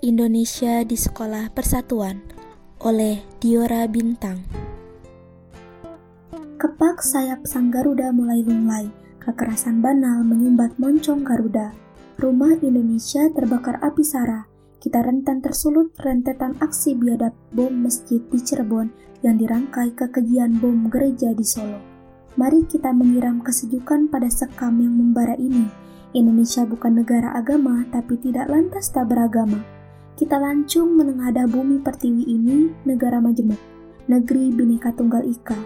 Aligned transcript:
Indonesia 0.00 0.80
di 0.80 0.96
Sekolah 0.96 1.52
Persatuan 1.52 2.24
oleh 2.80 3.20
Diora 3.36 3.84
Bintang. 3.84 4.40
Kepak 6.56 7.04
sayap 7.04 7.44
sang 7.44 7.68
Garuda 7.68 8.08
mulai 8.08 8.40
lunglai, 8.40 8.88
kekerasan 9.20 9.84
banal 9.84 10.24
menyumbat 10.24 10.72
moncong 10.80 11.20
Garuda. 11.20 11.76
Rumah 12.16 12.64
Indonesia 12.64 13.28
terbakar 13.28 13.76
api 13.84 14.00
sara. 14.00 14.48
Kita 14.80 15.04
rentan 15.04 15.44
tersulut 15.44 15.92
rentetan 16.00 16.56
aksi 16.64 16.96
biadab 16.96 17.36
bom 17.52 17.68
masjid 17.68 18.24
di 18.32 18.40
Cirebon 18.40 18.88
yang 19.20 19.36
dirangkai 19.36 19.92
kekejian 19.92 20.64
bom 20.64 20.88
gereja 20.88 21.36
di 21.36 21.44
Solo. 21.44 21.76
Mari 22.40 22.64
kita 22.64 22.88
menyiram 22.96 23.44
kesejukan 23.44 24.08
pada 24.08 24.32
sekam 24.32 24.80
yang 24.80 24.96
membara 24.96 25.36
ini. 25.36 25.68
Indonesia 26.16 26.64
bukan 26.64 27.04
negara 27.04 27.36
agama, 27.36 27.84
tapi 27.92 28.16
tidak 28.16 28.48
lantas 28.48 28.88
tak 28.88 29.04
beragama. 29.12 29.60
Kita 30.20 30.36
lancung 30.36 31.00
menengadah 31.00 31.48
bumi 31.48 31.80
pertiwi 31.80 32.28
ini, 32.28 32.68
negara 32.84 33.24
majemuk, 33.24 33.56
negeri 34.04 34.52
bineka 34.52 34.92
tunggal 34.92 35.24
ika. 35.24 35.56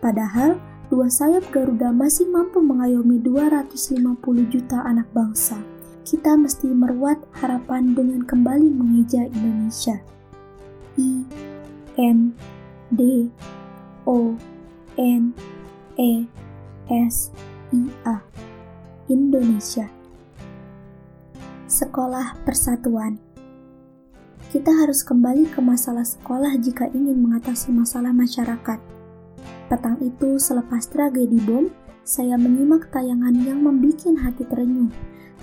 Padahal, 0.00 0.56
dua 0.88 1.12
sayap 1.12 1.44
Garuda 1.52 1.92
masih 1.92 2.24
mampu 2.24 2.64
mengayomi 2.64 3.20
250 3.20 4.48
juta 4.48 4.80
anak 4.80 5.12
bangsa. 5.12 5.60
Kita 6.08 6.40
mesti 6.40 6.72
meruat 6.72 7.20
harapan 7.36 7.92
dengan 7.92 8.24
kembali 8.24 8.72
mengeja 8.72 9.28
Indonesia. 9.28 10.00
I 10.96 11.28
N 12.00 12.32
D 12.88 13.28
O 14.08 14.32
N 14.96 15.36
E 16.00 16.24
S 16.88 17.28
I 17.76 17.92
A 18.08 18.24
Indonesia 19.12 19.86
Sekolah 21.68 22.40
Persatuan 22.48 23.27
Kita 24.48 24.72
harus 24.72 25.04
kembali 25.04 25.52
ke 25.52 25.60
masalah 25.60 26.04
sekolah 26.04 26.56
jika 26.60 26.88
ingin 26.96 27.20
mengatasi 27.20 27.68
masalah 27.72 28.16
masyarakat. 28.16 28.80
Petang 29.68 30.00
itu 30.00 30.40
selepas 30.40 30.88
tragedi 30.88 31.36
bom, 31.44 31.68
saya 32.00 32.40
menyimak 32.40 32.88
tayangan 32.88 33.36
yang 33.36 33.60
membuat 33.60 34.08
hati 34.24 34.48
terenyuh. 34.48 34.88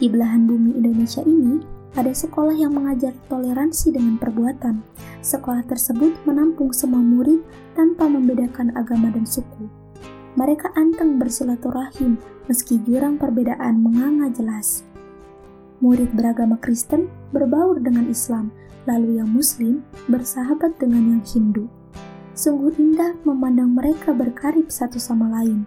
Di 0.01 0.09
belahan 0.09 0.49
bumi 0.49 0.73
Indonesia 0.75 1.21
ini, 1.21 1.61
ada 1.93 2.11
sekolah 2.11 2.57
yang 2.57 2.73
mengajar 2.73 3.13
toleransi 3.29 3.93
dengan 3.93 4.17
perbuatan. 4.17 4.81
Sekolah 5.21 5.63
tersebut 5.69 6.11
menampung 6.25 6.73
semua 6.73 6.99
murid 6.99 7.45
tanpa 7.77 8.09
membedakan 8.09 8.73
agama 8.73 9.13
dan 9.13 9.23
suku 9.23 9.85
mereka 10.35 10.67
anteng 10.75 11.15
bersilaturahim 11.15 12.19
meski 12.51 12.75
jurang 12.83 13.15
perbedaan 13.15 13.79
menganga 13.79 14.27
jelas. 14.35 14.83
Murid 15.79 16.11
beragama 16.11 16.59
Kristen 16.59 17.07
berbaur 17.31 17.79
dengan 17.79 18.07
Islam, 18.11 18.51
lalu 18.85 19.21
yang 19.21 19.29
Muslim 19.29 19.81
bersahabat 20.09 20.77
dengan 20.77 21.17
yang 21.17 21.23
Hindu. 21.25 21.69
Sungguh 22.35 22.73
indah 22.77 23.15
memandang 23.23 23.73
mereka 23.73 24.11
berkarib 24.11 24.67
satu 24.67 24.99
sama 24.99 25.29
lain. 25.41 25.65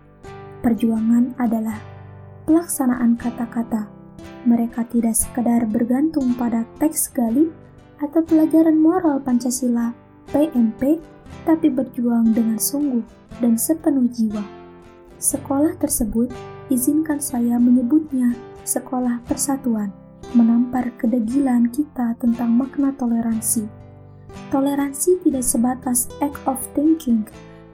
Perjuangan 0.60 1.38
adalah 1.38 1.78
pelaksanaan 2.44 3.14
kata-kata. 3.16 3.88
Mereka 4.44 4.88
tidak 4.90 5.16
sekedar 5.16 5.64
bergantung 5.68 6.34
pada 6.34 6.64
teks 6.78 7.10
gali 7.12 7.48
atau 7.98 8.22
pelajaran 8.22 8.78
moral 8.78 9.18
Pancasila, 9.22 9.90
PMP, 10.30 11.00
tapi 11.44 11.68
berjuang 11.72 12.32
dengan 12.32 12.60
sungguh 12.60 13.02
dan 13.40 13.56
sepenuh 13.56 14.08
jiwa. 14.12 14.44
Sekolah 15.18 15.74
tersebut 15.80 16.30
izinkan 16.70 17.18
saya 17.18 17.56
menyebutnya 17.58 18.36
sekolah 18.62 19.24
persatuan, 19.24 19.90
menampar 20.32 20.90
kedegilan 21.00 21.70
kita 21.72 22.16
tentang 22.18 22.56
makna 22.56 22.92
toleransi. 22.96 23.68
Toleransi 24.52 25.24
tidak 25.24 25.44
sebatas 25.44 26.12
act 26.20 26.40
of 26.44 26.60
thinking 26.76 27.24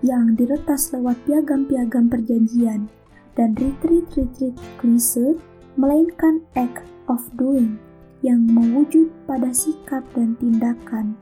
yang 0.04 0.38
diretas 0.38 0.94
lewat 0.94 1.18
piagam-piagam 1.26 2.06
perjanjian 2.06 2.86
dan 3.34 3.58
retreat-retreat 3.58 4.54
klise, 4.78 5.34
melainkan 5.74 6.44
act 6.54 6.86
of 7.10 7.22
doing 7.34 7.78
yang 8.22 8.44
mewujud 8.46 9.10
pada 9.26 9.50
sikap 9.50 10.06
dan 10.14 10.38
tindakan 10.38 11.18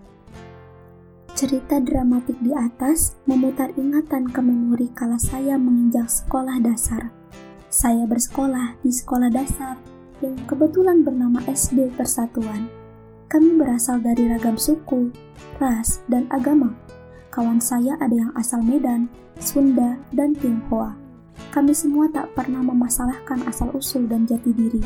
Cerita 1.32 1.80
dramatik 1.80 2.36
di 2.44 2.52
atas 2.52 3.16
memutar 3.24 3.72
ingatan 3.80 4.28
ke 4.28 4.38
memori 4.44 4.92
kala 4.92 5.16
saya 5.16 5.56
menginjak 5.56 6.04
sekolah 6.04 6.60
dasar. 6.60 7.08
Saya 7.72 8.04
bersekolah 8.04 8.76
di 8.84 8.92
sekolah 8.92 9.32
dasar 9.32 9.80
yang 10.22 10.38
kebetulan 10.46 11.02
bernama 11.02 11.42
SD 11.50 11.90
Persatuan. 11.98 12.70
Kami 13.26 13.58
berasal 13.58 13.98
dari 13.98 14.30
ragam 14.30 14.54
suku, 14.54 15.10
ras, 15.58 15.98
dan 16.06 16.30
agama. 16.30 16.70
Kawan 17.32 17.58
saya 17.58 17.98
ada 17.98 18.12
yang 18.12 18.32
asal 18.38 18.62
Medan, 18.62 19.10
Sunda, 19.40 19.98
dan 20.14 20.36
Tionghoa. 20.36 20.94
Kami 21.50 21.72
semua 21.72 22.06
tak 22.12 22.30
pernah 22.36 22.60
memasalahkan 22.60 23.42
asal-usul 23.48 24.04
dan 24.06 24.28
jati 24.28 24.52
diri. 24.52 24.84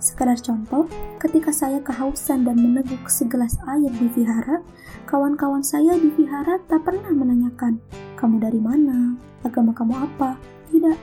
Sekadar 0.00 0.40
contoh, 0.40 0.88
ketika 1.20 1.52
saya 1.52 1.76
kehausan 1.84 2.48
dan 2.48 2.56
meneguk 2.56 3.04
segelas 3.10 3.58
air 3.68 3.92
di 3.92 4.08
vihara, 4.16 4.64
kawan-kawan 5.04 5.60
saya 5.60 5.92
di 5.98 6.08
vihara 6.14 6.56
tak 6.70 6.88
pernah 6.88 7.12
menanyakan, 7.12 7.76
kamu 8.16 8.40
dari 8.40 8.62
mana, 8.62 9.18
agama 9.44 9.76
kamu 9.76 9.92
apa? 9.98 10.40
Tidak, 10.72 10.98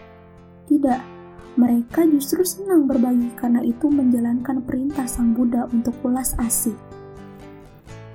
tidak. 0.66 1.17
Mereka 1.58 2.06
justru 2.14 2.46
senang 2.46 2.86
berbagi 2.86 3.34
karena 3.34 3.66
itu 3.66 3.90
menjalankan 3.90 4.62
perintah 4.62 5.10
Sang 5.10 5.34
Buddha 5.34 5.66
untuk 5.74 5.98
ulas 6.06 6.38
asih. 6.38 6.78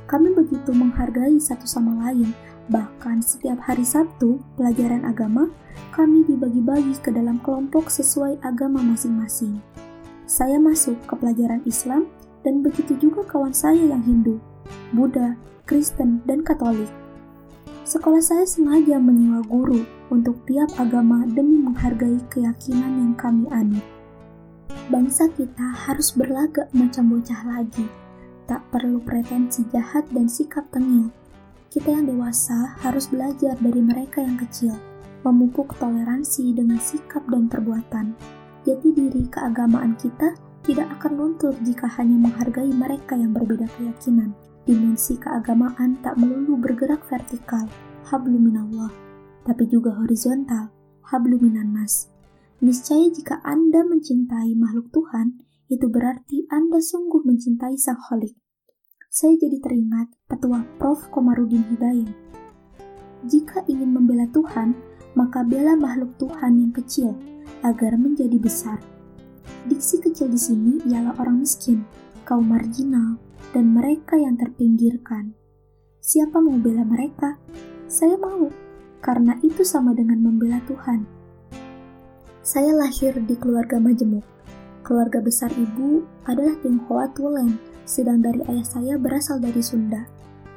Kami 0.07 0.31
begitu 0.31 0.71
menghargai 0.71 1.43
satu 1.43 1.67
sama 1.67 2.07
lain, 2.07 2.31
bahkan 2.71 3.19
setiap 3.19 3.59
hari 3.67 3.83
Sabtu, 3.83 4.39
pelajaran 4.55 5.03
agama, 5.03 5.51
kami 5.91 6.23
dibagi-bagi 6.23 6.95
ke 7.03 7.11
dalam 7.11 7.43
kelompok 7.43 7.91
sesuai 7.91 8.39
agama 8.47 8.79
masing-masing. 8.79 9.59
Saya 10.23 10.63
masuk 10.63 10.95
ke 11.11 11.19
pelajaran 11.19 11.67
Islam 11.67 12.07
dan 12.47 12.63
begitu 12.63 12.95
juga 13.03 13.27
kawan 13.27 13.51
saya 13.51 13.91
yang 13.91 14.07
Hindu, 14.07 14.39
Buddha, 14.95 15.35
Kristen, 15.67 16.23
dan 16.31 16.47
Katolik. 16.47 17.02
Sekolah 17.83 18.23
saya 18.23 18.47
sengaja 18.47 19.03
menyewa 19.03 19.43
guru 19.47 19.83
untuk 20.11 20.39
tiap 20.47 20.71
agama 20.79 21.27
demi 21.27 21.59
menghargai 21.59 22.23
keyakinan 22.31 22.93
yang 23.03 23.15
kami 23.19 23.51
anut. 23.51 23.83
Bangsa 24.87 25.27
kita 25.35 25.75
harus 25.75 26.15
berlagak 26.15 26.71
macam 26.75 27.11
bocah 27.11 27.43
lagi, 27.43 27.87
tak 28.47 28.63
perlu 28.71 29.03
pretensi 29.03 29.67
jahat 29.75 30.07
dan 30.15 30.31
sikap 30.31 30.67
tengil. 30.71 31.11
Kita 31.73 31.91
yang 31.91 32.07
dewasa 32.07 32.79
harus 32.87 33.11
belajar 33.11 33.59
dari 33.59 33.83
mereka 33.83 34.23
yang 34.23 34.39
kecil, 34.39 34.79
memupuk 35.27 35.75
toleransi 35.81 36.55
dengan 36.55 36.79
sikap 36.79 37.25
dan 37.27 37.51
perbuatan 37.51 38.15
jati 38.63 38.95
diri 38.95 39.27
keagamaan 39.27 39.99
kita 39.99 40.39
tidak 40.63 40.87
akan 40.99 41.13
luntur 41.19 41.55
jika 41.67 41.91
hanya 41.99 42.15
menghargai 42.15 42.71
mereka 42.71 43.19
yang 43.19 43.35
berbeda 43.35 43.67
keyakinan. 43.75 44.31
Dimensi 44.63 45.19
keagamaan 45.19 45.99
tak 46.07 46.15
melulu 46.15 46.55
bergerak 46.55 47.03
vertikal, 47.11 47.67
habluminallah, 48.07 48.95
tapi 49.43 49.67
juga 49.67 49.91
horizontal, 49.99 50.71
habluminannas. 51.03 52.07
Niscaya 52.63 53.11
jika 53.11 53.43
Anda 53.43 53.83
mencintai 53.83 54.55
makhluk 54.55 54.95
Tuhan, 54.95 55.43
itu 55.67 55.91
berarti 55.91 56.47
Anda 56.47 56.79
sungguh 56.79 57.27
mencintai 57.27 57.75
Sang 57.75 57.99
Holik. 58.07 58.39
Saya 59.11 59.35
jadi 59.35 59.59
teringat 59.59 60.15
petua 60.31 60.63
Prof. 60.79 61.11
Komarudin 61.11 61.67
Hidayat. 61.75 62.15
Jika 63.27 63.67
ingin 63.67 63.91
membela 63.91 64.31
Tuhan, 64.31 64.79
maka 65.19 65.43
bela 65.43 65.75
makhluk 65.75 66.15
Tuhan 66.23 66.63
yang 66.63 66.71
kecil, 66.71 67.19
agar 67.67 67.99
menjadi 67.99 68.39
besar. 68.39 68.79
Diksi 69.67 69.99
kecil 69.99 70.31
di 70.31 70.39
sini 70.39 70.73
ialah 70.87 71.19
orang 71.19 71.43
miskin, 71.43 71.83
kaum 72.23 72.47
marginal, 72.47 73.19
dan 73.53 73.73
mereka 73.73 74.17
yang 74.19 74.37
terpinggirkan. 74.37 75.37
Siapa 76.03 76.43
mau 76.43 76.59
bela 76.59 76.83
mereka? 76.83 77.39
Saya 77.87 78.19
mau, 78.19 78.51
karena 78.99 79.39
itu 79.45 79.63
sama 79.63 79.95
dengan 79.95 80.19
membela 80.19 80.59
Tuhan. 80.67 81.07
Saya 82.43 82.75
lahir 82.75 83.15
di 83.23 83.39
keluarga 83.39 83.79
majemuk. 83.79 84.27
Keluarga 84.83 85.23
besar 85.23 85.55
ibu 85.55 86.03
adalah 86.27 86.59
Tionghoa 86.59 87.07
Tulen, 87.15 87.55
sedang 87.87 88.19
dari 88.19 88.43
ayah 88.51 88.67
saya 88.67 88.95
berasal 88.99 89.39
dari 89.39 89.63
Sunda. 89.63 90.03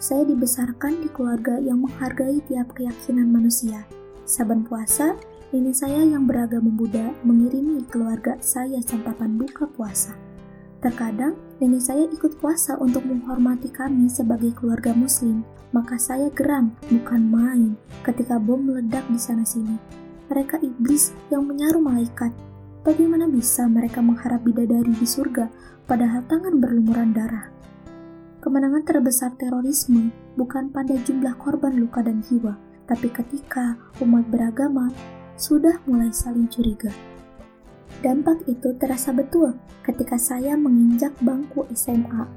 Saya 0.01 0.25
dibesarkan 0.25 1.05
di 1.05 1.09
keluarga 1.13 1.61
yang 1.61 1.85
menghargai 1.85 2.41
tiap 2.49 2.73
keyakinan 2.73 3.29
manusia. 3.29 3.85
Saban 4.25 4.65
puasa, 4.65 5.13
Nenek 5.53 5.71
saya 5.71 6.03
yang 6.03 6.27
beragama 6.27 6.67
Buddha 6.67 7.15
mengirimi 7.23 7.85
keluarga 7.87 8.35
saya 8.43 8.81
santapan 8.83 9.39
buka 9.39 9.69
puasa. 9.71 10.24
Terkadang, 10.85 11.33
nenek 11.57 11.81
saya 11.81 12.05
ikut 12.05 12.37
puasa 12.37 12.77
untuk 12.77 13.09
menghormati 13.09 13.73
kami 13.73 14.05
sebagai 14.05 14.53
keluarga 14.53 14.93
muslim, 14.93 15.41
maka 15.73 15.97
saya 15.97 16.29
geram, 16.29 16.77
bukan 16.93 17.25
main, 17.25 17.73
ketika 18.05 18.37
bom 18.37 18.61
meledak 18.61 19.01
di 19.09 19.17
sana-sini. 19.17 19.81
Mereka 20.29 20.61
iblis 20.61 21.09
yang 21.33 21.49
menyaru 21.49 21.81
malaikat. 21.81 22.29
Bagaimana 22.85 23.25
bisa 23.25 23.65
mereka 23.65 23.97
mengharap 24.05 24.45
bidadari 24.45 24.93
di 24.93 25.09
surga, 25.09 25.49
padahal 25.89 26.21
tangan 26.29 26.61
berlumuran 26.61 27.17
darah? 27.17 27.55
kemenangan 28.45 28.85
terbesar 28.85 29.33
terorisme 29.41 30.13
bukan 30.37 30.69
pada 30.69 30.93
jumlah 31.01 31.33
korban 31.41 31.81
luka 31.81 32.05
dan 32.05 32.21
jiwa, 32.21 32.53
tapi 32.85 33.09
ketika 33.09 33.73
umat 34.05 34.21
beragama 34.29 34.93
sudah 35.33 35.81
mulai 35.89 36.13
saling 36.13 36.45
curiga. 36.45 36.93
Dampak 38.05 38.45
itu 38.45 38.69
terasa 38.77 39.09
betul 39.09 39.57
ketika 39.81 40.13
saya 40.21 40.53
menginjak 40.53 41.09
bangku 41.25 41.65
SMA. 41.73 42.29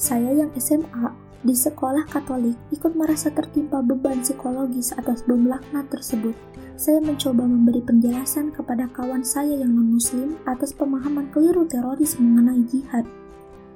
Saya 0.00 0.32
yang 0.32 0.48
SMA 0.56 1.12
di 1.44 1.52
sekolah 1.52 2.08
Katolik 2.08 2.56
ikut 2.72 2.96
merasa 2.96 3.28
tertimpa 3.28 3.84
beban 3.84 4.24
psikologis 4.24 4.96
atas 4.96 5.20
bom 5.28 5.44
laknat 5.44 5.92
tersebut. 5.92 6.32
Saya 6.80 7.04
mencoba 7.04 7.44
memberi 7.44 7.84
penjelasan 7.84 8.48
kepada 8.48 8.88
kawan 8.96 9.20
saya 9.20 9.60
yang 9.60 9.76
non-muslim 9.76 10.40
atas 10.48 10.72
pemahaman 10.72 11.28
keliru 11.28 11.68
teroris 11.68 12.16
mengenai 12.16 12.64
jihad. 12.72 13.04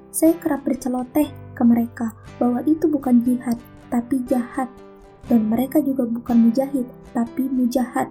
Saya 0.09 0.33
kerap 0.41 0.65
berceloteh 0.65 1.29
ke 1.53 1.61
mereka 1.61 2.17
bahwa 2.41 2.65
itu 2.65 2.89
bukan 2.89 3.21
jihad, 3.21 3.61
tapi 3.93 4.25
jahat. 4.25 4.73
Dan 5.29 5.53
mereka 5.53 5.85
juga 5.85 6.09
bukan 6.09 6.49
mujahid, 6.49 6.89
tapi 7.13 7.45
mujahat. 7.53 8.09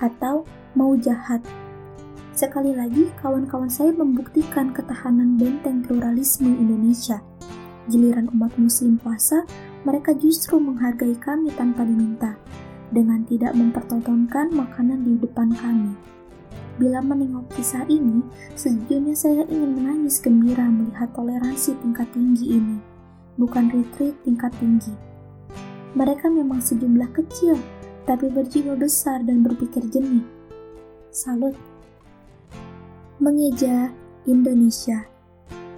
Atau 0.00 0.48
mau 0.72 0.96
jahat. 0.96 1.44
Sekali 2.34 2.74
lagi, 2.74 3.14
kawan-kawan 3.22 3.70
saya 3.70 3.94
membuktikan 3.94 4.74
ketahanan 4.74 5.38
benteng 5.38 5.86
pluralisme 5.86 6.50
Indonesia. 6.50 7.22
Giliran 7.86 8.26
umat 8.34 8.50
muslim 8.58 8.98
puasa, 8.98 9.46
mereka 9.86 10.10
justru 10.18 10.58
menghargai 10.58 11.14
kami 11.14 11.54
tanpa 11.54 11.86
diminta, 11.86 12.34
dengan 12.90 13.22
tidak 13.30 13.54
mempertontonkan 13.54 14.50
makanan 14.50 15.06
di 15.06 15.14
depan 15.22 15.54
kami. 15.54 15.94
Bila 16.74 16.98
menengok 17.06 17.54
kisah 17.54 17.86
ini, 17.86 18.18
sejujurnya 18.58 19.14
saya 19.14 19.46
ingin 19.46 19.78
menangis 19.78 20.18
gembira 20.18 20.66
melihat 20.66 21.14
toleransi 21.14 21.78
tingkat 21.86 22.10
tinggi 22.10 22.58
ini, 22.58 22.82
bukan 23.38 23.70
retreat 23.70 24.18
tingkat 24.26 24.50
tinggi. 24.58 24.90
Mereka 25.94 26.26
memang 26.26 26.58
sejumlah 26.58 27.14
kecil, 27.14 27.54
tapi 28.10 28.26
berjiwa 28.26 28.74
besar 28.74 29.22
dan 29.22 29.46
berpikir 29.46 29.86
jernih. 29.86 30.26
Salut! 31.14 31.73
Mengeja 33.22 33.94
Indonesia 34.26 35.06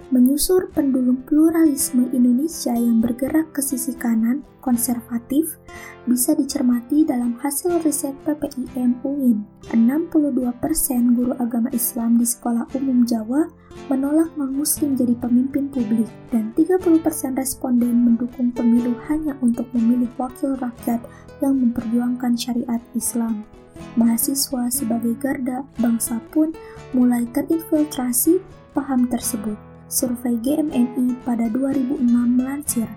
Menyusur 0.09 0.73
pendulum 0.73 1.21
pluralisme 1.21 2.09
Indonesia 2.09 2.73
yang 2.73 2.97
bergerak 2.97 3.53
ke 3.53 3.61
sisi 3.61 3.93
kanan, 3.93 4.41
konservatif, 4.57 5.61
bisa 6.09 6.33
dicermati 6.33 7.05
dalam 7.05 7.37
hasil 7.37 7.77
riset 7.85 8.17
PPIM 8.25 9.05
UIN. 9.05 9.45
62% 9.69 11.13
guru 11.13 11.37
agama 11.37 11.69
Islam 11.77 12.17
di 12.17 12.25
sekolah 12.25 12.73
umum 12.73 13.05
Jawa 13.05 13.45
menolak 13.85 14.33
non-muslim 14.33 14.97
jadi 14.97 15.13
pemimpin 15.21 15.69
publik 15.69 16.09
dan 16.33 16.57
30% 16.57 17.37
responden 17.37 18.01
mendukung 18.01 18.49
pemilu 18.49 18.97
hanya 19.13 19.37
untuk 19.45 19.69
memilih 19.77 20.09
wakil 20.17 20.57
rakyat 20.57 21.05
yang 21.45 21.53
memperjuangkan 21.53 22.33
syariat 22.33 22.81
Islam 22.97 23.45
mahasiswa 23.97 24.69
sebagai 24.69 25.17
garda 25.17 25.65
bangsa 25.81 26.21
pun 26.29 26.53
mulai 26.93 27.25
terinfiltrasi 27.33 28.39
paham 28.71 29.09
tersebut. 29.09 29.57
Survei 29.87 30.35
GMNI 30.43 31.15
pada 31.23 31.47
2006 31.47 32.03
melansir, 32.11 32.87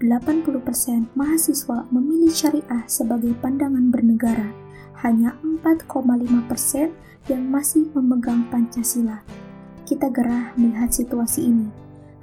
80% 0.00 1.12
mahasiswa 1.12 1.84
memilih 1.92 2.32
syariah 2.32 2.84
sebagai 2.88 3.36
pandangan 3.44 3.92
bernegara, 3.92 4.48
hanya 5.04 5.36
4,5% 5.44 7.28
yang 7.28 7.42
masih 7.44 7.92
memegang 7.92 8.48
Pancasila. 8.48 9.20
Kita 9.84 10.08
gerah 10.08 10.56
melihat 10.56 10.88
situasi 10.88 11.52
ini. 11.52 11.68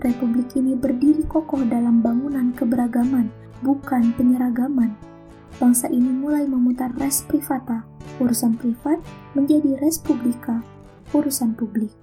Republik 0.01 0.57
ini 0.57 0.73
berdiri 0.73 1.21
kokoh 1.29 1.61
dalam 1.65 2.01
bangunan 2.01 2.49
keberagaman, 2.57 3.29
bukan 3.61 4.13
penyeragaman 4.17 4.97
bangsa 5.57 5.89
ini 5.89 6.09
mulai 6.09 6.45
memutar 6.45 6.93
res 7.01 7.25
privata, 7.25 7.85
urusan 8.21 8.57
privat 8.57 9.01
menjadi 9.33 9.77
res 9.81 9.97
publika, 9.97 10.61
urusan 11.13 11.57
publik. 11.57 11.93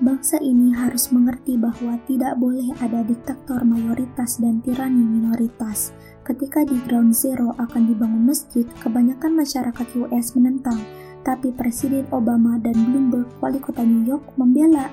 Bangsa 0.00 0.40
ini 0.40 0.72
harus 0.72 1.12
mengerti 1.12 1.60
bahwa 1.60 2.00
tidak 2.08 2.40
boleh 2.40 2.72
ada 2.80 3.04
diktator 3.04 3.60
mayoritas 3.68 4.40
dan 4.40 4.64
tirani 4.64 5.04
minoritas. 5.04 5.92
Ketika 6.24 6.64
di 6.64 6.80
Ground 6.88 7.12
Zero 7.12 7.52
akan 7.60 7.84
dibangun 7.84 8.32
masjid, 8.32 8.64
kebanyakan 8.80 9.36
masyarakat 9.36 9.86
US 10.00 10.32
menentang, 10.40 10.80
tapi 11.20 11.52
Presiden 11.52 12.08
Obama 12.16 12.56
dan 12.56 12.80
Bloomberg, 12.80 13.28
wali 13.44 13.60
kota 13.60 13.84
New 13.84 14.08
York, 14.08 14.24
membela 14.40 14.88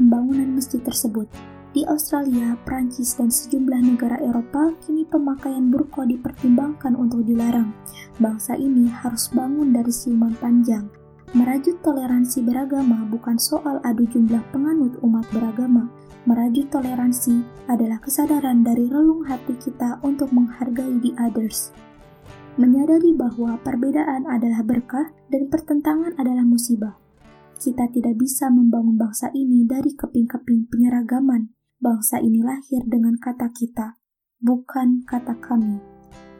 pembangunan 0.00 0.56
masjid 0.56 0.80
tersebut. 0.80 1.28
Di 1.74 1.82
Australia, 1.86 2.54
Prancis, 2.62 3.16
dan 3.18 3.32
sejumlah 3.32 3.82
negara 3.82 4.16
Eropa, 4.22 4.72
kini 4.84 5.02
pemakaian 5.08 5.68
burqa 5.68 6.06
dipertimbangkan 6.06 6.94
untuk 6.94 7.26
dilarang. 7.26 7.74
Bangsa 8.16 8.54
ini 8.56 8.88
harus 8.88 9.28
bangun 9.34 9.74
dari 9.74 9.92
siluman 9.92 10.32
panjang. 10.38 10.88
Merajut 11.34 11.82
toleransi 11.82 12.46
beragama 12.46 13.02
bukan 13.10 13.34
soal 13.36 13.82
adu 13.82 14.06
jumlah 14.08 14.40
penganut 14.54 14.94
umat 15.02 15.26
beragama. 15.34 15.90
Merajut 16.24 16.70
toleransi 16.70 17.42
adalah 17.66 17.98
kesadaran 17.98 18.62
dari 18.62 18.86
relung 18.86 19.26
hati 19.26 19.58
kita 19.58 19.98
untuk 20.06 20.30
menghargai 20.30 21.02
the 21.02 21.12
others. 21.18 21.74
Menyadari 22.56 23.12
bahwa 23.12 23.58
perbedaan 23.60 24.24
adalah 24.24 24.64
berkah 24.64 25.12
dan 25.28 25.50
pertentangan 25.52 26.16
adalah 26.16 26.46
musibah. 26.46 26.96
Kita 27.56 27.88
tidak 27.92 28.16
bisa 28.16 28.48
membangun 28.48 28.96
bangsa 28.96 29.28
ini 29.32 29.64
dari 29.68 29.92
keping-keping 29.92 30.68
penyeragaman, 30.72 31.55
Bangsa 31.76 32.16
ini 32.24 32.40
lahir 32.40 32.88
dengan 32.88 33.20
kata 33.20 33.52
kita, 33.52 34.00
bukan 34.40 35.04
kata 35.04 35.36
kami. 35.44 35.76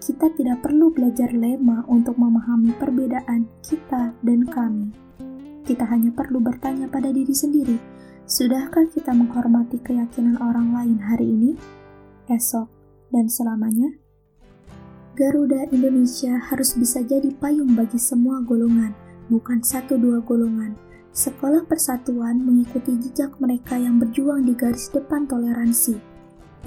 Kita 0.00 0.32
tidak 0.32 0.64
perlu 0.64 0.88
belajar 0.88 1.28
lema 1.28 1.84
untuk 1.92 2.16
memahami 2.16 2.72
perbedaan 2.80 3.44
kita 3.60 4.16
dan 4.24 4.40
kami. 4.48 4.96
Kita 5.60 5.84
hanya 5.92 6.08
perlu 6.16 6.40
bertanya 6.40 6.88
pada 6.88 7.12
diri 7.12 7.36
sendiri, 7.36 7.76
sudahkah 8.24 8.88
kita 8.88 9.12
menghormati 9.12 9.76
keyakinan 9.84 10.40
orang 10.40 10.72
lain 10.72 10.96
hari 11.04 11.28
ini, 11.28 11.52
esok, 12.32 12.72
dan 13.12 13.28
selamanya? 13.28 13.92
Garuda 15.20 15.68
Indonesia 15.68 16.32
harus 16.48 16.72
bisa 16.80 17.04
jadi 17.04 17.28
payung 17.36 17.76
bagi 17.76 18.00
semua 18.00 18.40
golongan, 18.40 18.96
bukan 19.28 19.60
satu 19.60 20.00
dua 20.00 20.24
golongan, 20.24 20.72
Sekolah 21.16 21.64
Persatuan 21.64 22.44
mengikuti 22.44 22.92
jejak 23.00 23.40
mereka 23.40 23.72
yang 23.80 23.96
berjuang 23.96 24.44
di 24.44 24.52
garis 24.52 24.92
depan 24.92 25.24
toleransi. 25.24 25.96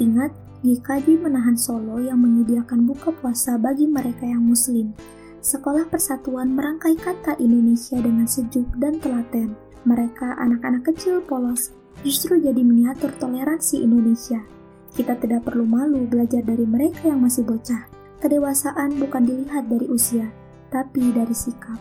Ingat, 0.02 0.34
GKJ 0.66 1.22
menahan 1.22 1.54
Solo 1.54 2.02
yang 2.02 2.18
menyediakan 2.18 2.90
buka 2.90 3.14
puasa 3.14 3.62
bagi 3.62 3.86
mereka 3.86 4.26
yang 4.26 4.42
muslim. 4.42 4.90
Sekolah 5.38 5.86
Persatuan 5.86 6.58
merangkai 6.58 6.98
kata 6.98 7.38
Indonesia 7.38 8.02
dengan 8.02 8.26
sejuk 8.26 8.66
dan 8.82 8.98
telaten. 8.98 9.54
Mereka 9.86 10.42
anak-anak 10.42 10.82
kecil 10.82 11.22
polos 11.22 11.70
justru 12.02 12.42
jadi 12.42 12.66
miniatur 12.66 13.14
toleransi 13.22 13.86
Indonesia. 13.86 14.42
Kita 14.98 15.14
tidak 15.22 15.46
perlu 15.46 15.70
malu 15.70 16.10
belajar 16.10 16.42
dari 16.42 16.66
mereka 16.66 17.06
yang 17.06 17.22
masih 17.22 17.46
bocah. 17.46 17.86
Kedewasaan 18.18 18.98
bukan 18.98 19.30
dilihat 19.30 19.70
dari 19.70 19.86
usia, 19.94 20.26
tapi 20.74 21.14
dari 21.14 21.38
sikap. 21.38 21.78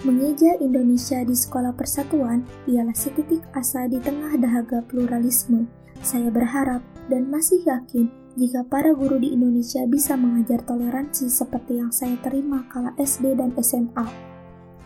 Mengeja 0.00 0.56
Indonesia 0.64 1.20
di 1.28 1.36
Sekolah 1.36 1.76
Persatuan 1.76 2.40
ialah 2.64 2.96
setitik 2.96 3.44
asa 3.52 3.84
di 3.84 4.00
tengah 4.00 4.32
dahaga 4.40 4.80
pluralisme. 4.88 5.68
Saya 6.00 6.32
berharap 6.32 6.80
dan 7.12 7.28
masih 7.28 7.60
yakin 7.68 8.08
jika 8.32 8.64
para 8.64 8.96
guru 8.96 9.20
di 9.20 9.36
Indonesia 9.36 9.84
bisa 9.84 10.16
mengajar 10.16 10.64
toleransi 10.64 11.28
seperti 11.28 11.84
yang 11.84 11.92
saya 11.92 12.16
terima 12.24 12.64
kala 12.72 12.96
SD 12.96 13.36
dan 13.36 13.52
SMA. 13.60 14.08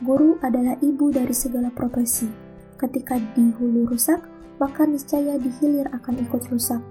Guru 0.02 0.34
adalah 0.42 0.74
ibu 0.82 1.14
dari 1.14 1.30
segala 1.30 1.70
profesi. 1.70 2.26
Ketika 2.74 3.14
di 3.38 3.54
hulu 3.54 3.86
rusak, 3.86 4.18
maka 4.58 4.82
niscaya 4.82 5.38
di 5.38 5.46
hilir 5.62 5.94
akan 5.94 6.26
ikut 6.26 6.42
rusak. 6.50 6.82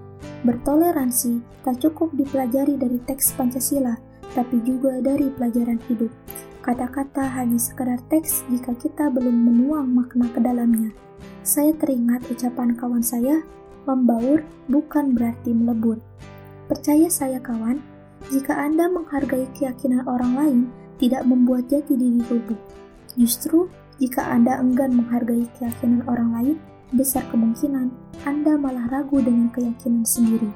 Bertoleransi 0.48 1.44
tak 1.60 1.76
cukup 1.76 2.08
dipelajari 2.16 2.80
dari 2.80 2.96
teks 3.04 3.36
Pancasila, 3.36 4.00
tapi 4.32 4.64
juga 4.64 4.96
dari 5.04 5.28
pelajaran 5.28 5.76
hidup. 5.92 6.08
Kata-kata 6.64 7.28
hanya 7.36 7.60
sekedar 7.60 8.00
teks 8.08 8.40
jika 8.48 8.72
kita 8.80 9.12
belum 9.12 9.36
menuang 9.36 9.84
makna 9.84 10.32
ke 10.32 10.40
dalamnya. 10.40 10.96
Saya 11.44 11.76
teringat 11.76 12.24
ucapan 12.32 12.72
kawan 12.72 13.04
saya, 13.04 13.44
membaur 13.84 14.40
bukan 14.72 15.12
berarti 15.12 15.52
melebur. 15.52 16.00
Percaya 16.64 17.12
saya 17.12 17.36
kawan, 17.36 17.84
jika 18.32 18.56
Anda 18.56 18.88
menghargai 18.88 19.44
keyakinan 19.52 20.08
orang 20.08 20.32
lain, 20.32 20.60
tidak 20.96 21.28
membuat 21.28 21.68
jati 21.68 22.00
diri 22.00 22.24
rubuh. 22.32 22.56
Justru, 23.12 23.68
jika 24.00 24.24
Anda 24.24 24.56
enggan 24.56 24.96
menghargai 24.96 25.44
keyakinan 25.60 26.08
orang 26.08 26.30
lain, 26.32 26.56
besar 26.96 27.28
kemungkinan 27.28 27.92
Anda 28.24 28.56
malah 28.56 28.88
ragu 28.88 29.20
dengan 29.20 29.52
keyakinan 29.52 30.08
sendiri. 30.08 30.48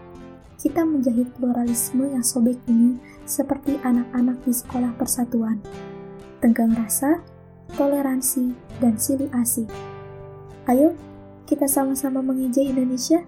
Kita 0.56 0.88
menjahit 0.88 1.36
pluralisme 1.36 2.08
yang 2.08 2.24
sobek 2.24 2.56
ini 2.64 2.96
seperti 3.28 3.76
anak-anak 3.84 4.40
di 4.48 4.56
sekolah 4.56 4.90
persatuan 4.96 5.60
tenggang 6.38 6.74
rasa, 6.74 7.22
toleransi, 7.74 8.54
dan 8.78 8.94
silih 8.98 9.30
asih. 9.34 9.66
Ayo, 10.68 10.92
kita 11.48 11.64
sama-sama 11.64 12.20
mengejai 12.20 12.70
Indonesia 12.70 13.24